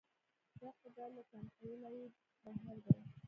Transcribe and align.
دا 0.59 0.69
قدرت 0.81 1.09
له 1.17 1.23
کنټروله 1.31 1.89
يې 1.97 2.05
بهر 2.43 2.75
دی. 2.85 2.97